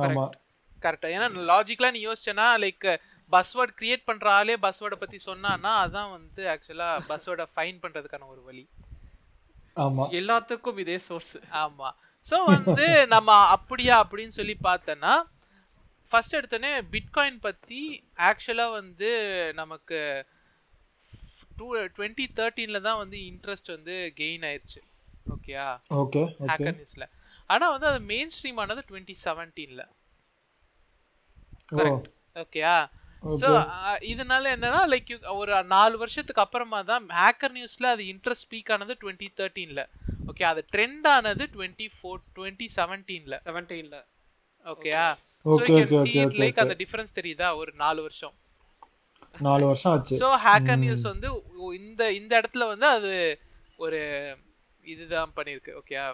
ஆமா. 0.08 0.26
கரெக்டா 0.84 1.08
ஏன்னா 1.14 1.28
லாஜிக்கலா 1.48 1.90
நீ 1.94 2.02
யோசிச்சேன்னா 2.08 2.48
லைக் 2.64 2.86
பஸ்வேர்ட் 3.32 3.74
கிரியேட் 3.80 4.04
பண்ற 4.06 4.28
ஆளே 4.32 4.56
பஸ்வேர்டை 4.62 4.98
பத்தி 5.00 5.18
சொன்னான்னா 5.24 5.72
அதான் 5.84 6.12
வந்து 6.12 6.42
ஆக்சுவலா 6.54 6.90
பஸ்வேர்டை 7.10 7.48
ஃபைன் 7.54 7.80
பண்றதுக்கான 7.84 8.28
ஒரு 8.28 8.42
வழி. 8.44 8.64
ஆமா. 9.78 10.04
எல்லாத்துக்கும் 10.20 10.80
இதே 10.80 10.98
சோர்ஸ் 11.00 11.34
ஆமா. 11.58 11.90
ஸோ 12.26 12.38
வந்து 12.48 12.86
நம்ம 13.08 13.32
அப்படியா 13.52 13.96
அப்படின்னு 14.04 14.36
சொல்லி 14.38 14.56
பார்த்தோன்னா 14.64 15.14
ஃபர்ஸ்ட் 16.06 16.38
எடுத்தோடனே 16.38 16.74
பிட்காயின் 16.92 17.40
பற்றி 17.40 17.82
ஆக்சுவலாக 18.28 18.76
வந்து 18.80 19.10
நமக்கு 19.54 20.00
டூ 21.58 21.68
டுவெண்ட்டி 21.96 22.26
தேர்ட்டீனில் 22.38 22.86
தான் 22.88 23.00
வந்து 23.00 23.18
இன்ட்ரெஸ்ட் 23.32 23.72
வந்து 23.76 23.96
கெயின் 24.20 24.46
ஆயிடுச்சு 24.50 24.82
ஓகேயா 25.34 25.68
ஓகே 26.02 26.22
ஹேக்கர் 26.44 26.78
நியூஸில் 26.78 27.08
ஆனால் 27.50 27.74
வந்து 27.74 27.88
அது 27.88 28.00
மெயின் 28.06 28.32
ஸ்ட்ரீம் 28.36 28.60
ஆனது 28.60 28.84
டுவெண்ட்டி 28.90 29.16
செவன்டீனில் 29.24 29.86
ஓ 31.76 31.86
ஓகேயா 32.36 32.76
ஸோ 33.38 33.48
இதனால 34.08 34.50
என்னன்னா 34.56 34.82
லைக் 34.90 35.12
ஒரு 35.34 35.54
நாலு 35.68 35.96
வருஷத்துக்கு 35.98 36.44
அப்புறமா 36.44 36.80
தான் 36.92 37.06
ஹேக்கர் 37.18 37.56
நியூஸில் 37.58 37.94
அது 37.94 38.04
இன்ட்ரெஸ்ட் 38.14 38.50
பீக் 38.52 38.72
ஆனது 38.76 38.96
டுவெண்ட்டி 39.02 39.30
தேர்ட்டீனில் 39.40 39.84
ஓகே 40.28 40.46
அது 40.52 40.62
ட்ரெண்ட் 40.74 41.08
ஆனது 41.14 41.46
டுவெண்ட்டி 41.56 41.88
ஃபோர் 41.96 42.22
டுவெண்ட்டி 42.38 42.68
செவன்டீனில் 42.78 43.38
செவன்டீன்ல 43.48 44.00
ஓகேயா 44.66 45.06
so 45.46 45.52
Okay, 45.56 45.68
you 45.72 45.76
can 45.76 45.86
okay, 45.88 46.00
see 46.00 46.10
okay, 46.10 46.22
it 46.22 46.28
okay, 46.28 46.40
like 46.42 46.58
அந்த 46.62 46.76
டிஃபரன்ஸ் 46.80 47.18
தெரியுதா? 47.18 47.48
ஒரு 47.60 47.72
நாலு 47.82 48.00
வருஷம். 48.06 48.34
நாலு 49.46 49.64
வருஷம் 49.70 49.92
ஆச்சு. 49.92 50.16
ஸோ 50.22 50.28
ஹேக்கர் 50.46 50.82
நியூஸ் 50.82 51.06
வந்து 51.12 51.30
இந்த 51.80 52.04
இந்த 52.20 52.32
இடத்துல 52.40 52.66
வந்து 52.72 52.88
அது 52.96 53.12
ஒரு 53.78 54.00
இதுதான் 54.86 55.34
பண்ணியிருக்கு. 55.38 55.74
ஓகேயா 55.82 56.06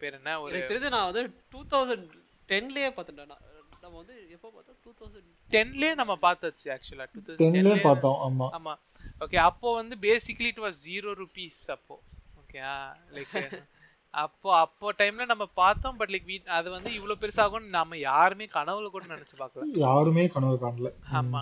பேர் 0.00 0.16
என்ன? 0.18 0.34
ஒரு 0.44 0.62
தெரிஞ்சு 0.70 0.92
நான் 0.96 1.08
வந்து 1.10 1.22
டூ 1.52 1.60
தௌசண்ட் 1.72 2.08
டென்லயே 2.48 2.88
பார்த்துட்டேன். 2.96 3.30
நான். 3.32 3.44
நம்ம 3.84 3.94
வந்து 4.00 4.16
எப்போ 4.36 4.48
பார்த்தோம்? 4.48 4.78
டூ 4.84 4.92
தௌசண்ட் 5.00 5.28
டென்லேயே 5.50 5.94
நம்ம 6.00 6.16
பார்த்தாச்சு 6.26 6.66
ஆக்சுவலாக 6.76 7.08
டூ 7.14 7.20
தௌசண்ட் 7.20 7.54
டென்லயே 7.58 7.78
பார்த்தோம் 7.88 8.18
ஆமா. 8.26 8.48
ஆமா. 8.58 8.74
ஓகே 9.26 9.40
அப்போ 9.48 9.68
வந்து 9.80 9.96
basically 10.08 10.50
it 10.54 10.64
was 10.66 10.80
zero 10.88 11.12
rupees 11.22 11.62
அப்போ. 11.76 11.96
ஓகே 12.52 12.62
லைக் 13.16 13.36
அப்போ 14.14 14.48
அப்போ 14.56 14.86
டைம்ல 14.98 15.24
நம்ம 15.28 15.44
பார்த்தோம் 15.54 15.96
பட் 15.96 16.10
லைக் 16.10 16.26
வீட் 16.26 16.50
அது 16.56 16.68
வந்து 16.70 16.90
இவ்வளவு 16.94 17.20
பெருசாகும்னு 17.20 17.70
நம்ம 17.76 17.98
யாருமே 18.00 18.46
கனவுல 18.54 18.88
கூட 18.90 19.04
நினைச்சு 19.12 19.36
பார்க்கல. 19.38 19.62
யாருமே 19.82 20.24
கனவு 20.34 20.56
காணல. 20.64 20.88
ஆமா. 21.20 21.40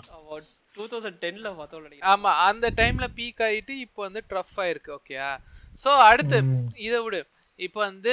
டூ 0.74 0.84
தௌசண்ட் 0.90 1.18
டென்ல 1.22 1.48
பார்த்தோம் 1.56 2.04
ஆமா 2.10 2.32
அந்த 2.44 2.66
டைம்ல 2.76 3.06
பீக் 3.16 3.42
ஆயிட்டு 3.46 3.74
இப்போ 3.86 4.00
வந்து 4.06 4.20
ட்ரஃப் 4.30 4.56
ஆயிருக்கு 4.64 4.92
ஓகேயா 4.98 5.30
சோ 5.76 5.90
அடுத்து 6.10 6.38
இதை 6.86 7.00
விடு. 7.06 7.20
இப்போ 7.58 7.80
வந்து 7.86 8.12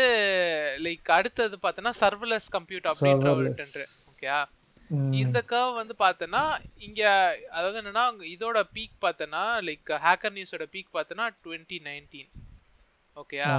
லைக் 0.85 1.11
அடுத்தது 1.17 1.57
பார்த்தோன்னா 1.63 1.93
சர்வலஸ் 2.01 2.49
கம்ப்யூட் 2.55 2.89
அப்படின்ற 2.91 3.29
ஒரு 3.35 3.51
டென்ட் 3.59 3.77
ஓகேயா. 4.11 4.39
இந்த 5.21 5.39
கர்வ் 5.49 5.79
வந்து 5.79 5.95
பார்த்தோன்னா 6.01 6.43
இங்க 6.87 7.01
அதாவது 7.51 7.79
என்னன்னா 7.81 8.03
இதோட 8.33 8.59
பீக் 8.75 8.97
பார்த்தோன்னா 9.05 9.43
லைக் 9.67 9.89
ஹேக்கர் 10.05 10.35
நியூஸோட 10.37 10.67
பீக் 10.75 10.91
பார்த்தோன்னா 10.93 11.27
டுவெண்ட்டி 11.45 11.79
நைன்டீன் 11.87 12.29
ஓகேயா 13.17 13.51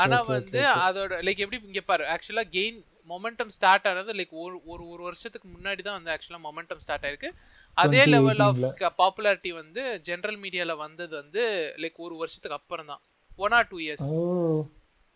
ஆனா 0.00 0.18
வந்து 0.36 0.60
அதோட 0.86 1.20
லைக் 1.26 1.44
எப்படி 1.44 1.60
இங்க 1.70 1.82
பாரு 1.90 2.04
ஆக்சுவலா 2.14 2.44
கெயின் 2.56 2.80
மொமெண்டம் 3.10 3.52
ஸ்டார்ட் 3.56 3.86
ஆனது 3.90 4.12
லைக் 4.18 4.34
ஒரு 4.44 4.56
ஒரு 4.72 4.84
ஒரு 4.92 5.02
வருஷத்துக்கு 5.08 5.48
முன்னாடி 5.54 5.82
தான் 5.86 5.98
வந்து 5.98 6.12
ஆக்சுவலா 6.14 6.42
மொமெண்டம் 6.44 6.82
ஸ்டார்ட் 6.84 7.06
ஆயிருக்கு. 7.06 7.30
அதே 7.76 8.02
லெவல் 8.14 8.42
ஆஃப் 8.46 8.60
பாப்புலாரிட்டி 9.00 9.52
வந்து 9.62 9.82
ஜெனரல் 10.08 10.38
மீடியால 10.44 10.76
வந்தது 10.84 11.14
வந்து 11.22 11.42
லைக் 11.84 11.98
ஒரு 12.06 12.16
வருஷத்துக்கு 12.22 12.58
அப்புறம் 12.60 12.90
தான். 12.92 13.02
One 13.38 13.56
or 13.58 13.68
two 13.72 13.80
years 13.86 14.06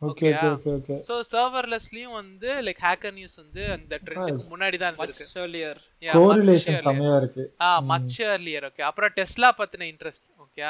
okay 0.03 0.29
okay 0.31 0.49
okay 0.55 0.71
okay 0.79 0.97
so 1.07 1.15
சர்வர்லெஸ்லயும் 1.31 2.17
வந்து 2.19 2.49
லைக் 2.67 2.83
ஹேக்கர் 2.87 3.15
நியூஸ் 3.19 3.37
வந்து 3.43 3.63
அந்த 3.77 3.95
ட்ரெண்டுக்கு 4.07 4.45
முன்னாடி 4.53 4.77
தான் 4.83 4.93
இருக்கு. 4.93 5.05
ஆ 7.67 7.71
மச் 7.93 8.17
ஏர்லியர் 8.29 8.67
ஓகே 8.71 8.85
அப்புறம் 8.91 9.15
டெஸ்லா 9.19 9.51
பத்தின 9.61 9.89
இன்ட்ரெஸ்ட் 9.93 10.29
ஓகே 10.45 10.65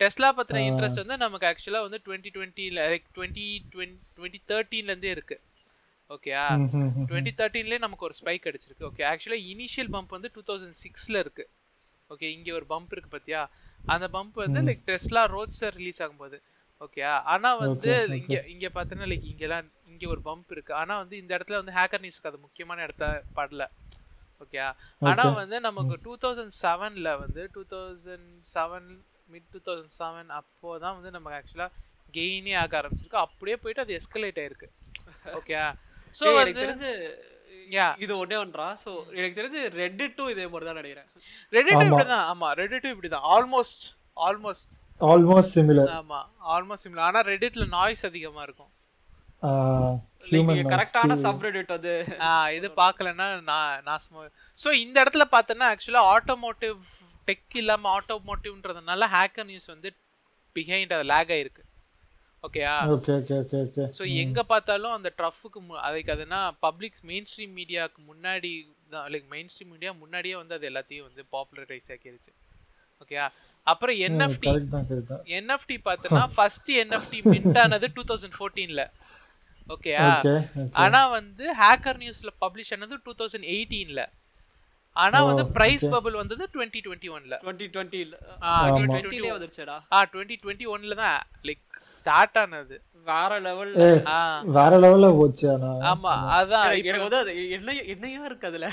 டெஸ்லா 0.00 0.28
பத்தின 0.38 0.62
இன்ட்ரெஸ்ட் 0.68 1.00
வந்து 1.02 1.16
நமக்கு 1.24 1.46
ஆக்சுவலா 1.50 1.80
வந்து 1.86 1.98
டுவெண்ட்டி 2.06 2.30
டுவெண்ட்டில 2.36 2.80
லைக் 2.92 3.06
டுவெண்ட்டி 3.16 3.46
டுவெண்ட்டி 4.16 4.40
தேர்ட்டீன்ல 4.50 4.92
இருந்தே 4.92 5.12
இருக்கு. 5.16 5.36
ஓகேயா. 6.10 6.42
டுவெண்ட்டி 7.10 7.32
தேர்ட்டீன்லேயே 7.38 7.78
நமக்கு 7.84 8.06
ஒரு 8.08 8.14
ஸ்பைக் 8.18 8.48
அடிச்சிருக்கு. 8.48 8.84
ஓகே 8.90 9.04
ஆக்சுவலாக 9.12 9.46
இனிஷியல் 9.52 9.90
பம்ப் 9.94 10.12
வந்து 10.16 10.30
டூ 10.34 10.42
தௌசண்ட் 10.50 10.76
சிக்ஸில் 10.82 11.18
இருக்கு. 11.24 11.44
ஓகே 12.10 12.26
இங்கே 12.36 12.52
ஒரு 12.58 12.66
பம்ப் 12.72 12.92
இருக்கு 12.94 13.10
பார்த்தியா 13.14 13.40
அந்த 13.94 14.06
பம்ப் 14.12 14.36
வந்து 14.44 14.60
லைக் 14.68 14.84
டெஸ்லா 14.90 15.22
ரோட்ஸர் 15.36 15.74
ரிலீஸ் 15.80 16.02
ஆகும்போது. 16.02 16.38
ஓகேயா 16.80 17.12
ஆனால் 17.32 17.58
வந்து 17.64 17.92
இங்கே 18.20 18.40
இங்கே 18.54 18.70
பார்த்தோன்னா 18.76 19.08
லைக் 19.12 19.26
இங்கெல்லாம் 19.32 19.66
இங்கே 19.92 20.06
ஒரு 20.06 20.20
பம்ப் 20.24 20.50
இருக்கு. 20.50 20.72
ஆனால் 20.74 21.00
வந்து 21.02 21.16
இந்த 21.22 21.32
இடத்துல 21.38 21.58
வந்து 21.60 21.74
ஹேக்கர் 21.78 22.02
நியூஸ்க்கு 22.04 22.30
அது 22.30 22.38
முக்கியமான 22.46 22.82
இடத்த 22.82 23.06
படல. 23.36 23.64
ஓகே. 24.42 24.58
ஆனால் 25.10 25.36
வந்து 25.42 25.58
நமக்கு 25.60 25.94
டூ 26.06 26.14
தௌசண்ட் 26.24 26.54
செவனில் 26.62 27.12
வந்து 27.24 27.42
two 27.52 27.62
thousand 27.74 28.32
seven 28.54 28.88
mid 29.34 29.48
two 29.52 29.60
thousand 29.68 29.94
seven 30.00 30.30
அப்போ 30.40 30.70
தான் 30.84 30.96
வந்து 30.98 31.10
நமக்கு 31.16 31.38
ஆக்சுவலாக 31.38 31.70
கெயினே 32.16 32.54
ஆக 32.62 32.72
ஆரம்பிச்சிருக்கு. 32.80 33.22
அப்படியே 33.26 33.56
போயிட்டு 33.62 33.84
அது 33.84 33.96
எஸ்கலேட் 34.00 34.40
ஆயிருக்கு. 34.42 34.68
ஓகே 35.38 35.56
ஸோ 36.18 36.24
எனக்கு 36.42 36.62
தெரிஞ்சு. 36.64 36.92
இது 38.04 38.12
ஒண்ணே 38.22 38.36
ஒன்றா? 38.44 38.68
சோ 38.84 38.90
எனக்கு 39.18 39.38
தெரிஞ்சு 39.38 39.60
ரெட்டிட்டும் 39.82 40.32
இதே 40.34 40.44
மாதிரி 40.50 40.66
தான் 40.68 40.80
நினைக்கிறேன் 40.80 41.08
ரெடிட்டும் 41.56 41.88
இப்படிதான். 41.90 42.26
ஆமா 42.32 42.48
ரெடிட்டும் 42.60 42.94
இப்படிதான். 42.94 43.26
ஆல்மோஸ்ட் 43.36 43.86
ஆல்மோஸ்ட் 44.26 44.72
ஆல்மோஸ்ட் 45.00 45.54
சிமிலர் 45.58 45.90
ஆமா 46.00 46.20
ஆல்மோஸ்ட் 46.56 46.86
சிமிலர் 46.86 47.06
ஆனா 47.08 47.22
ரெடிட்ல 47.32 47.64
நாய்ஸ் 47.78 48.04
அதிகமா 48.10 48.42
இருக்கும். 48.48 48.72
கரெக்டான 50.74 51.16
சப்ரெடிட் 51.24 51.72
ஆ 52.28 52.30
இது 52.58 52.68
பார்க்கலன்னா 52.80 53.26
நான் 53.50 53.82
நாசமா 53.88 54.22
ஸோ 54.62 54.68
இந்த 54.84 54.96
இடத்துல 55.02 55.24
பார்த்தோன்னா 55.34 55.66
ஆக்சுவலா 55.72 56.02
ஆட்டோமோட்டிவ் 56.14 56.78
டெக் 57.28 57.56
இல்லாம 57.56 57.88
ஆட்டோமோட்டிவ்ன்றதுனால 57.96 59.08
ஹேக்கர் 59.14 59.48
நியூஸ் 59.50 59.72
வந்து 59.72 59.88
பிஹைண்ட் 60.56 60.94
அது 60.96 61.06
லேக் 61.10 61.32
ஆயிருக்கு. 61.36 61.62
ஓகேயா 62.44 62.72
okay 62.94 63.12
okay 63.20 63.36
okay 63.42 63.58
okay 63.64 63.84
so 63.96 64.02
எங்க 64.22 64.40
பார்த்தாலும் 64.50 64.94
அந்த 64.96 65.08
ட்ரஃபுக்கு 65.18 65.60
அதுக்கு 65.86 66.12
அதுனா 66.14 66.40
பப்ளிக் 66.60 66.98
மெயின் 67.10 67.26
ஸ்ட்ரீம் 67.30 67.54
மீடியாவுக்கு 67.58 68.00
முன்னாடி 68.10 68.50
தான் 68.90 69.06
லைக் 69.12 69.26
மெயின் 69.32 69.50
ஸ்ட்ரீம் 69.52 69.72
மீடியா 69.74 69.92
முன்னாடியே 70.02 70.36
வந்து 70.40 70.56
அது 70.58 70.68
எல்லாத்தையும் 70.70 71.06
வந்து 71.08 71.22
பாப்புலரைஸ் 71.32 71.90
ஆக்கிருச்சு. 71.94 72.32
ஓகே 73.02 73.16
அப்புறம் 73.66 73.96
என்எஃப்டி 74.06 74.48
என்எஃப்டி 75.38 75.76
பார்த்தோன்னா 75.88 76.24
ஃபர்ஸ்ட் 76.36 76.70
என்எஃப்டி 76.82 77.18
மின்ட் 77.26 77.58
ஆனது 77.64 77.88
டூ 77.96 78.04
தௌசண்ட் 78.10 78.36
ஃபோர்டீன்ல 78.36 78.82
ஓகேயா 79.66 80.04
ஓகே 80.10 80.34
ஆனா 80.84 81.00
வந்து 81.16 81.46
ஹேக்கர் 81.62 82.00
நியூஸ்ல 82.02 82.32
பப்ளிஷ் 82.44 82.72
ஆனது 82.76 82.98
டூ 83.06 83.14
தௌசண்ட் 83.20 83.48
எயிட்டீன்ல 83.54 84.02
ஆனா 84.96 85.18
வந்து 85.28 85.44
பிரைஸ் 85.56 85.86
பபிள் 85.94 86.20
வந்தது 86.20 86.44
டுவெண்ட்டி 86.54 86.80
டுவெண்ட்டி 86.84 87.10
ஒன்ல 87.16 87.34
டுவெண்ட்டி 87.42 87.68
டுவெண்ட்டில 87.74 88.16
ஆ 88.44 88.52
டுவெண்ட்டிலே 88.72 89.32
வந்துருச்சேடா 89.34 89.76
ஆ 89.92 90.00
டுவெண்ட்டி 90.12 90.38
டுவெண்ட்டி 90.42 90.68
ஒன்ல 90.74 90.96
தான் 91.02 91.18
லைக் 91.48 91.64
ஸ்டார்ட் 91.96 92.38
ஆனது. 92.40 92.76
வேற 93.06 93.32
லெவல் 93.40 93.72
வேற 94.54 94.70
லெவல்ல 94.82 95.08
போச்சு 95.18 95.44
ஆனா. 95.50 95.68
ஆமா 95.90 96.12
அதான் 96.36 96.64
எனக்கு 96.80 97.04
வந்து 97.04 97.20
அது 97.20 97.32
என்ன 97.56 97.74
என்னையா 97.92 98.22
இருக்கு 98.26 98.48
அதுல? 98.50 98.68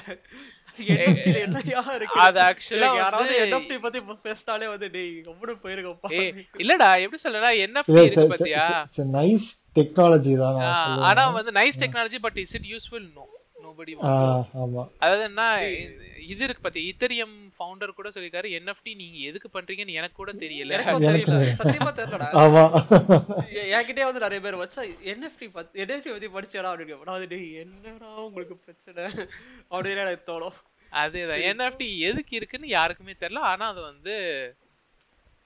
இல்லடா 6.62 6.90
எப்படி 7.04 7.20
சொல்லனா 7.24 7.52
என்எஃப்டி 7.64 8.00
இருக்கு 8.00 8.26
பாத்தியா? 8.34 8.66
நைஸ் 9.18 9.48
டெக்னாலஜி 9.78 10.34
தான். 10.42 10.60
ஆனா 11.10 11.24
வந்து 11.38 11.54
nice 11.60 11.82
technology 11.84 12.20
but 12.26 12.40
is 12.44 12.56
it 12.60 12.68
useful 12.74 13.08
no 13.14 13.26
nobody 13.74 13.94
அதாவது 15.00 15.24
என்ன 15.30 15.44
இது 16.32 16.42
இருக்கு 16.46 16.62
பாத்தி 16.62 16.82
இத்தரியம் 16.92 17.36
ஃபவுண்டர் 17.56 17.96
கூட 17.98 18.10
சொல்லிருக்காரு 18.16 18.50
என்எஃப்டி 18.58 18.92
நீங்க 18.96 19.18
எதுக்கு 19.30 19.50
பண்றீங்கன்னு 19.54 19.98
எனக்கு 20.00 20.18
கூட 20.20 20.32
தெரியல. 20.44 20.74
சத்தியமா 21.60 21.92
தெரியலடா. 22.00 22.28
ஆமா. 22.42 22.64
என்கிட்டயே 23.78 24.08
வந்து 24.10 24.24
நிறைய 24.26 24.42
பேர் 24.46 24.62
வச்சா 24.62 24.82
என்எஃப்டி 25.14 25.48
பத்தி 25.58 25.82
என்எஃப்டி 25.84 26.12
பத்தி 26.14 26.30
படிச்சடா 26.36 26.72
அப்படின்னு 26.72 27.08
நான் 27.10 27.18
வந்து 27.18 27.40
என்னடா 27.64 28.10
உங்களுக்கு 28.28 28.58
பிரச்சனை? 28.66 29.06
அப்படின்னு 29.72 30.04
எனக்கு 30.06 30.28
தோணும். 30.32 30.58
அதேதான். 30.92 31.44
என்எஃப்டி 31.50 31.88
எதுக்கு 32.10 32.34
இருக்குன்னு 32.40 32.68
யாருக்குமே 32.78 33.16
தெரியல. 33.24 33.44
ஆனா 33.52 33.68
அது 33.74 33.82
வந்து 33.82 34.16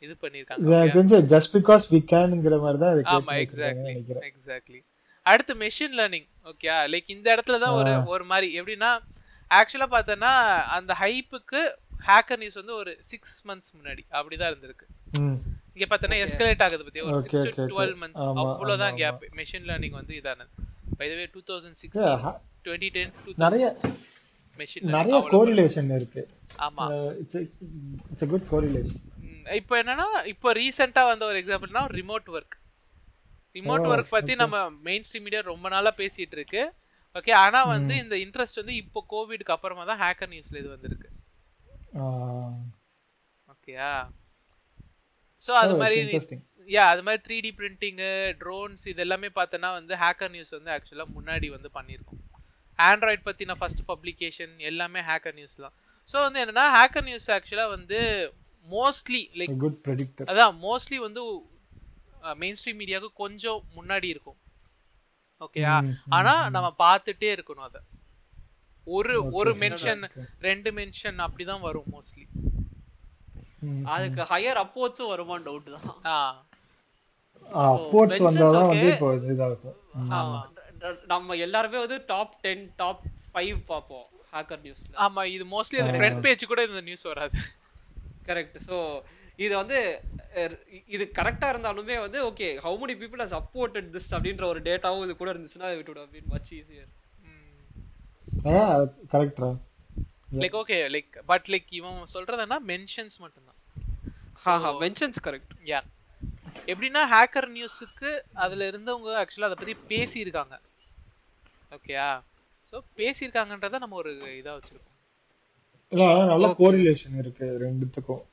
இது 0.03 0.13
பண்ணிருக்காங்க 0.23 0.73
தெரிஞ்சு 0.95 1.17
ஜஸ்ட் 1.33 1.53
பிகாஸ் 1.57 1.85
வி 1.93 1.99
கேன்ங்கிற 2.13 2.57
மாதிரி 2.63 2.79
தான் 2.83 2.93
இது 2.95 3.05
ஆமா 3.15 3.35
எக்ஸாக்ட்லி 3.43 3.93
எக்ஸாக்ட்லி 4.31 4.79
அடுத்து 5.27 5.53
மெஷின் 5.55 5.95
லேர்னிங் 5.99 6.27
ஓகே 6.45 6.67
லைக் 6.91 7.03
இந்த 7.07 7.35
இடத்துல 7.35 7.59
தான் 7.59 7.73
ஒரு 7.73 8.03
ஒரு 8.05 8.25
மாதிரி. 8.25 8.61
எப்படின்னா 8.61 8.91
ஆக்சுவலா 9.51 9.87
பார்த்தோன்னா 9.91 10.31
அந்த 10.69 10.95
ஹைப்புக்கு 10.99 11.59
ஹேக்கர் 12.07 12.37
நியூஸ் 12.37 12.55
வந்து 12.55 12.75
ஒரு 12.75 12.97
சிக்ஸ் 13.01 13.47
மந்த்ஸ் 13.47 13.71
முன்னாடி 13.77 14.03
அப்படிதான் 14.11 14.49
இருந்திருக்கு. 14.51 14.85
ம். 15.19 15.37
இங்க 15.73 15.85
பார்த்தோன்னா 15.89 16.17
எஸ்கலேட் 16.23 16.63
ஆகுது 16.63 16.83
பத்தி 16.83 17.01
ஒரு 17.01 17.17
Okay, 17.17 17.21
six 17.21 17.55
to. 17.55 17.65
Twelve 17.65 17.95
months 18.01 18.25
அவ்வளோதான் 18.41 18.95
கேப் 18.95 19.23
மெஷின் 19.35 19.65
லேர்னிங் 19.69 19.89
வந்து 19.91 20.15
இதானது. 20.15 20.51
By 20.97 21.15
way 21.15 21.25
two 21.33 21.41
thousand 21.47 21.97
ha- 22.23 22.35
twenty 22.65 22.89
ten 22.91 23.11
two 23.25 23.33
நிறைய- 23.37 23.73
தௌசண்ட் 23.73 23.99
மெஷின் 24.59 24.87
நிறைய 24.89 25.17
கோரிலேஷன் 25.31 25.95
இருக்கு. 25.95 26.21
ஆமா. 26.59 26.85
இட்ஸ் 27.19 27.39
இட்ஸ் 28.11 28.29
குட் 28.29 28.47
கோரிலேஷன் 28.51 29.03
இப்போ 29.55 29.83
என்னன்னா 29.83 30.07
இப்போ 30.25 30.53
ரீசெண்டா 30.53 31.03
வந்த 31.05 31.25
ஒரு 31.25 31.37
எக்ஸாம்பிள்னா 31.39 31.83
remote 31.91 32.27
work 32.31 32.55
remote 33.57 33.85
Oh, 33.85 33.91
work 33.93 34.13
பத்தி 34.15 34.33
நம்ம 34.41 34.55
மெயின் 34.87 35.05
ஸ்ட்ரீம் 35.07 35.25
மீடியா 35.27 35.41
ரொம்ப 35.51 35.69
நாளா 35.75 35.91
பேசிட்டு 36.01 36.37
இருக்கு 36.39 36.63
ஓகே 37.15 37.33
ஆனா 37.43 37.59
வந்து 37.75 37.93
இந்த 38.03 38.15
இன்ட்ரெஸ்ட் 38.23 38.59
வந்து 38.61 38.75
இப்போ 38.81 38.99
கோவிட்க்கு 39.13 39.53
அப்புறமா 39.55 39.83
தான் 39.91 40.01
ஹேக்கர் 40.03 40.31
நியூஸ்ல 40.33 40.59
இது 40.61 40.69
வந்திருக்கு. 40.75 41.09
ஓகேயா 43.47 43.91
ஸோ 45.41 45.51
அது 45.61 45.73
மாதிரி 45.81 45.99
யா 46.67 46.85
அது 46.93 47.01
மாதிரி 47.07 47.19
த்ரீ 47.25 47.35
டி 47.45 47.51
பிரிண்டிங்கு 47.59 48.09
ட்ரோன்ஸ் 48.41 48.83
இது 48.91 49.01
எல்லாமே 49.05 49.29
பார்த்தோன்னா 49.37 49.69
வந்து 49.79 49.93
ஹேக்கர் 50.03 50.33
நியூஸ் 50.35 50.55
வந்து 50.57 50.71
ஆக்சுவலாக 50.75 51.13
முன்னாடி 51.17 51.47
வந்து 51.55 51.69
பண்ணியிருக்கோம். 51.77 52.21
ஆண்ட்ராய்ட் 52.79 53.23
பற்றின 53.27 53.55
ஃபர்ஸ்ட் 53.59 53.83
பப்ளிகேஷன் 53.91 54.55
எல்லாமே 54.69 55.01
ஹேக்கர் 55.09 55.37
நியூஸ் 55.37 55.55
தான். 55.65 55.75
ஸோ 56.09 56.17
வந்து 56.25 56.41
என்னன்னா 56.43 56.65
ஹேக்கர் 56.77 57.07
நியூஸ் 57.07 57.29
ஆக்சுவலாக 57.37 57.71
வந்து 57.75 57.99
மோஸ்ட்லி 58.67 59.21
லைக் 59.39 59.55
குட் 59.65 59.79
ப்ரெடிக்டர் 59.85 60.29
அதான் 60.31 60.55
மோஸ்ட்லி 60.65 60.97
வந்து 61.07 61.21
மெயின் 62.35 62.55
ஸ்ட்ரீம் 62.55 62.79
மீடியாவுக்கு 62.79 63.13
கொஞ்சம் 63.13 63.63
முன்னாடி 63.75 64.03
இருக்கும். 64.05 64.37
ஓகேயா 65.41 65.83
ம், 65.83 65.93
ஆனா 66.09 66.49
நம்ம 66.49 66.75
பார்த்துட்டே 66.79 67.33
இருக்கணும் 67.33 67.67
அதை. 67.67 67.81
ஒரு 68.87 69.31
ஒரு 69.31 69.53
மென்ஷன் 69.55 70.03
ரெண்டு 70.39 70.71
மென்ஷன் 70.71 71.17
அப்படிதான் 71.17 71.59
வரும் 71.59 71.83
மோஸ்ட்லி 71.91 72.25
அதுக்கு 73.83 74.21
ஹையர் 74.23 74.61
அப்போச்சும் 74.63 75.11
வருமான்னு 75.11 75.45
டவுட் 75.45 75.75
தான். 75.75 76.05
ஆ. 76.05 76.45
mentions 77.91 78.21
வந்தாதான் 78.21 78.65
okay. 78.65 78.67
வந்து 78.67 78.93
இப்போ 78.93 79.75
ஆமா. 80.11 80.39
ந- 80.79 81.05
நம்ம 81.05 81.33
எல்லாருமே 81.33 81.79
வந்து 81.79 82.03
டாப் 82.05 82.41
டென் 82.41 82.73
டாப் 82.75 83.01
ஃபைவ் 83.33 83.63
பார்ப்போம் 83.65 84.05
ஹேக்கர் 84.33 84.61
நியூஸ்ல 84.63 84.93
ஆமா 84.97 85.25
இது 85.25 85.45
மோஸ்ட்லி 85.45 85.81
அது 85.81 85.97
ஃப்ரண்ட் 85.97 86.19
பேஜ் 86.19 86.45
கூட 86.45 86.63
இந்த 86.63 86.81
நியூஸ் 86.81 87.01
வராது. 87.01 87.37
கரெக்ட் 88.25 88.57
ஸோ 88.67 88.77
இது 89.45 89.53
வந்து 89.61 89.79
இது 90.95 91.03
கரெக்டா 91.17 91.47
இருந்தாலுமே 91.53 91.95
வந்து 92.03 92.19
okay 92.29 92.47
how 92.63 92.77
many 92.83 92.95
people 93.01 93.19
has 93.23 93.31
supported 93.37 93.85
this 93.95 94.07
அப்படின்ற 94.15 94.45
ஒரு 94.51 94.59
டேட்டாவும் 94.67 95.03
இது 95.07 95.13
கூட 95.19 95.29
இருந்துச்சுன்னா 95.33 95.69
it 95.79 95.87
would 95.89 95.99
have 96.03 96.13
been 96.17 96.27
much 96.35 96.49
easier. 96.59 96.87
கரெக்டா 99.13 99.49
like 100.43 100.55
okay 100.61 100.77
like 100.95 101.13
but 101.31 101.47
like 101.53 101.69
இவன் 101.79 101.99
சொல்றதுன்னா 102.13 102.57
மென்ஷன்ஸ் 102.71 103.17
மட்டும்தான். 103.23 103.59
ஹாஹா 104.45 104.71
மென்ஷன்ஸ் 104.83 105.21
கரெக்ட் 105.27 105.53
யா 105.71 105.81
எப்படின்னா 106.71 107.03
ஹேக்கர் 107.13 107.47
நியூஸுக்கு 107.57 108.09
அதுல 108.45 108.65
இருந்தவங்க 108.71 109.13
ஆக்சுவலாக 109.21 109.49
அதை 109.49 109.57
பத்தி 109.61 109.75
பேசியிருக்காங்க. 109.91 110.55
ஓகேயா 111.77 112.07
ஸோ 112.69 112.75
பேசியிருக்காங்கன்றத 112.99 113.79
நம்ம 113.83 113.97
ஒரு 114.03 114.11
இதா 114.39 114.53
வச்சிருக்கோம். 114.57 114.95
இல்ல 115.93 116.05
நல்ல 116.33 116.47
கோரிலேஷன் 116.61 117.17
இருக்கு 117.23 117.45
ரெண்டுத்துக்கும். 117.65 118.23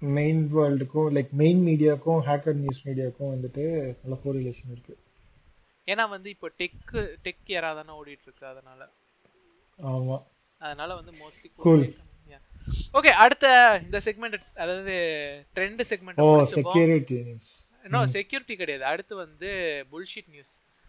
மெயின் 0.00 0.54
வேர்ல்டுக்கும் 0.54 1.10
லைக் 1.16 1.30
மெயின் 1.32 1.66
மீடியாக்கும் 1.66 2.20
ஹேக்கர் 2.26 2.54
நியூஸ் 2.54 2.86
மீடியாக்கும் 2.86 3.32
வந்துட்டு 3.34 3.64
நல்ல 4.02 4.18
கோரிலேஷன் 4.24 4.72
இருக்கு. 4.72 4.96
ஏன்னா 5.86 6.08
வந்து 6.08 6.30
இப்போ 6.30 6.50
டெக்கு 6.58 7.16
டெக் 7.24 7.52
ஏரா 7.56 7.74
தானே 7.74 7.92
ஓடிட்டு 8.00 8.26
இருக்கு 8.28 8.46
அதனால. 8.46 8.90
ஆமா. 9.78 10.22
அதனால 10.58 10.94
வந்து 10.94 11.12
மோஸ்ட்லி 11.12 11.50
Cool. 11.64 11.94
ஓகே 12.92 13.08
அடுத்த 13.08 13.46
இந்த 13.84 14.00
செக்மெண்ட் 14.04 14.40
அதாவது 14.54 14.94
ட்ரெண்ட் 15.54 15.80
செக்மெண்ட் 15.90 16.20
ஓ 16.20 16.44
செக்யூரிட்டி 16.44 17.22
நியூஸ் 17.22 17.68
இன்னும் 17.84 18.06
செக்யூரிட்டி 18.06 18.56
கிடையாது. 18.56 18.84
அடுத்து 18.84 19.16
வந்து 19.16 19.48
புல்ஷிட் 19.92 20.28
நியூஸ் 20.28 20.60